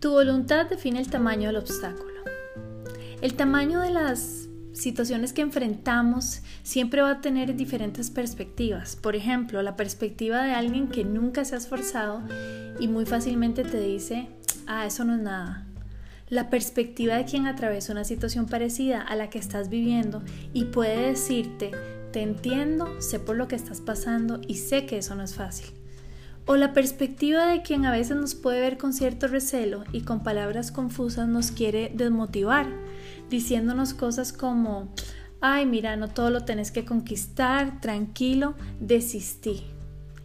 Tu 0.00 0.12
voluntad 0.12 0.66
define 0.66 1.00
el 1.00 1.08
tamaño 1.08 1.48
del 1.48 1.56
obstáculo. 1.56 2.22
El 3.20 3.34
tamaño 3.34 3.80
de 3.80 3.90
las 3.90 4.48
situaciones 4.72 5.32
que 5.32 5.42
enfrentamos 5.42 6.42
siempre 6.62 7.02
va 7.02 7.10
a 7.10 7.20
tener 7.20 7.56
diferentes 7.56 8.08
perspectivas. 8.08 8.94
Por 8.94 9.16
ejemplo, 9.16 9.60
la 9.60 9.74
perspectiva 9.74 10.44
de 10.44 10.52
alguien 10.52 10.86
que 10.86 11.04
nunca 11.04 11.44
se 11.44 11.56
ha 11.56 11.58
esforzado 11.58 12.22
y 12.78 12.86
muy 12.86 13.06
fácilmente 13.06 13.64
te 13.64 13.80
dice, 13.80 14.28
ah, 14.68 14.86
eso 14.86 15.02
no 15.02 15.16
es 15.16 15.20
nada. 15.20 15.66
La 16.28 16.48
perspectiva 16.48 17.16
de 17.16 17.24
quien 17.24 17.48
atraviesa 17.48 17.90
una 17.90 18.04
situación 18.04 18.46
parecida 18.46 19.02
a 19.02 19.16
la 19.16 19.30
que 19.30 19.40
estás 19.40 19.68
viviendo 19.68 20.22
y 20.52 20.66
puede 20.66 21.08
decirte, 21.08 21.72
te 22.12 22.22
entiendo, 22.22 23.00
sé 23.00 23.18
por 23.18 23.34
lo 23.34 23.48
que 23.48 23.56
estás 23.56 23.80
pasando 23.80 24.40
y 24.46 24.58
sé 24.58 24.86
que 24.86 24.98
eso 24.98 25.16
no 25.16 25.24
es 25.24 25.34
fácil 25.34 25.77
o 26.48 26.56
la 26.56 26.72
perspectiva 26.72 27.46
de 27.46 27.60
quien 27.60 27.84
a 27.84 27.92
veces 27.92 28.16
nos 28.16 28.34
puede 28.34 28.62
ver 28.62 28.78
con 28.78 28.94
cierto 28.94 29.28
recelo 29.28 29.84
y 29.92 30.00
con 30.00 30.22
palabras 30.22 30.72
confusas 30.72 31.28
nos 31.28 31.50
quiere 31.50 31.92
desmotivar, 31.94 32.66
diciéndonos 33.28 33.92
cosas 33.92 34.32
como, 34.32 34.88
ay, 35.42 35.66
mira, 35.66 35.96
no 35.96 36.08
todo 36.08 36.30
lo 36.30 36.46
tenés 36.46 36.70
que 36.70 36.86
conquistar, 36.86 37.82
tranquilo, 37.82 38.54
desistí. 38.80 39.62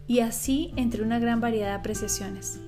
Y 0.06 0.20
así 0.20 0.72
entre 0.76 1.02
una 1.02 1.18
gran 1.18 1.42
variedad 1.42 1.68
de 1.68 1.74
apreciaciones. 1.74 2.58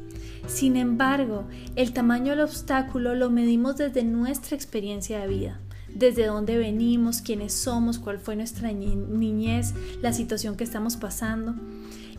Sin 0.46 0.76
embargo, 0.76 1.48
el 1.76 1.94
tamaño 1.94 2.32
del 2.32 2.42
obstáculo 2.42 3.14
lo 3.14 3.30
medimos 3.30 3.78
desde 3.78 4.04
nuestra 4.04 4.54
experiencia 4.54 5.18
de 5.18 5.28
vida, 5.28 5.60
desde 5.94 6.26
dónde 6.26 6.58
venimos, 6.58 7.22
quiénes 7.22 7.54
somos, 7.54 7.98
cuál 7.98 8.18
fue 8.18 8.36
nuestra 8.36 8.70
niñez, 8.70 9.72
la 10.02 10.12
situación 10.12 10.58
que 10.58 10.64
estamos 10.64 10.98
pasando. 10.98 11.54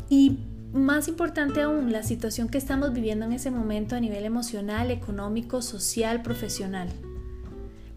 Y 0.10 0.40
más 0.74 1.08
importante 1.08 1.62
aún, 1.62 1.92
la 1.92 2.04
situación 2.04 2.50
que 2.50 2.58
estamos 2.58 2.94
viviendo 2.94 3.26
en 3.26 3.34
ese 3.34 3.52
momento 3.52 3.96
a 3.96 4.00
nivel 4.00 4.26
emocional, 4.26 4.92
económico, 4.92 5.62
social, 5.62 6.22
profesional. 6.22 6.90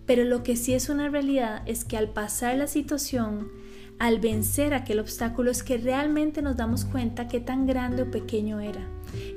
Pero 0.06 0.24
lo 0.24 0.42
que 0.42 0.56
sí 0.56 0.74
es 0.74 0.88
una 0.88 1.08
realidad 1.08 1.62
es 1.66 1.84
que 1.84 1.96
al 1.96 2.08
pasar 2.08 2.56
la 2.56 2.66
situación, 2.66 3.48
al 3.98 4.18
vencer 4.18 4.74
aquel 4.74 4.98
obstáculo, 4.98 5.50
es 5.50 5.62
que 5.62 5.78
realmente 5.78 6.42
nos 6.42 6.56
damos 6.56 6.84
cuenta 6.84 7.28
qué 7.28 7.40
tan 7.40 7.66
grande 7.66 8.02
o 8.02 8.10
pequeño 8.10 8.60
era. 8.60 8.88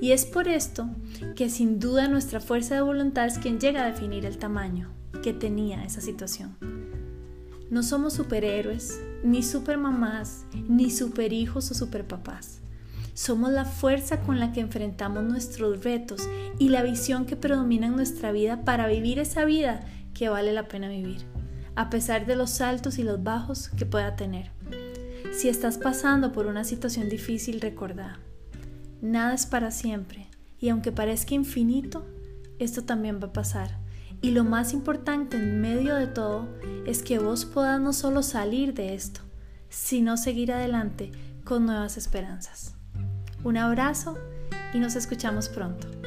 Y 0.02 0.12
es 0.12 0.26
por 0.26 0.48
esto 0.48 0.90
que 1.36 1.50
sin 1.50 1.80
duda 1.80 2.08
nuestra 2.08 2.40
fuerza 2.40 2.76
de 2.76 2.82
voluntad 2.82 3.26
es 3.26 3.40
quien 3.40 3.60
llega 3.60 3.84
a 3.84 3.92
definir 3.92 4.26
el 4.26 4.38
tamaño 4.38 4.90
que 5.22 5.34
tenía 5.34 5.84
esa 5.84 6.02
situación. 6.02 6.58
No 7.70 7.82
somos 7.82 8.14
superhéroes, 8.14 9.00
ni 9.24 9.42
supermamás, 9.42 10.46
ni 10.68 10.92
superhijos 10.92 11.72
o 11.72 11.74
superpapás. 11.74 12.62
Somos 13.14 13.52
la 13.52 13.66
fuerza 13.66 14.22
con 14.22 14.40
la 14.40 14.52
que 14.52 14.60
enfrentamos 14.60 15.24
nuestros 15.24 15.84
retos 15.84 16.28
y 16.58 16.70
la 16.70 16.82
visión 16.82 17.26
que 17.26 17.36
predomina 17.36 17.88
en 17.88 17.96
nuestra 17.96 18.32
vida 18.32 18.66
para 18.66 18.88
vivir 18.88 19.20
esa 19.20 19.46
vida 19.46 19.82
que 20.16 20.30
vale 20.30 20.52
la 20.52 20.68
pena 20.68 20.90
vivir, 20.90 21.26
a 21.76 21.92
pesar 21.92 22.26
de 22.26 22.36
los 22.36 22.60
altos 22.60 22.98
y 22.98 23.04
los 23.04 23.22
bajos 23.22 23.70
que 23.70 23.86
pueda 23.86 24.16
tener. 24.16 24.52
Si 25.32 25.48
estás 25.48 25.78
pasando 25.78 26.32
por 26.32 26.48
una 26.48 26.64
situación 26.64 27.08
difícil, 27.08 27.62
recordá, 27.62 28.20
nada 29.02 29.36
es 29.36 29.46
para 29.46 29.70
siempre 29.70 30.28
y 30.60 30.70
aunque 30.70 30.92
parezca 30.92 31.36
infinito, 31.36 32.06
esto 32.58 32.84
también 32.84 33.20
va 33.22 33.28
a 33.28 33.34
pasar. 33.34 33.78
Y 34.22 34.32
lo 34.32 34.44
más 34.44 34.74
importante 34.74 35.38
en 35.38 35.60
medio 35.62 35.96
de 35.96 36.08
todo 36.08 36.48
es 36.88 37.04
que 37.04 37.20
vos 37.20 37.46
puedas 37.46 37.80
no 37.80 37.94
solo 37.94 38.24
salir 38.24 38.74
de 38.74 38.96
esto, 38.96 39.22
sino 39.70 40.18
seguir 40.18 40.52
adelante 40.52 41.12
con 41.44 41.66
nuevas 41.66 41.98
esperanzas. 41.98 42.76
Un 43.44 43.58
abrazo 43.58 44.18
y 44.74 44.80
nos 44.80 44.96
escuchamos 44.96 45.50
pronto. 45.50 46.03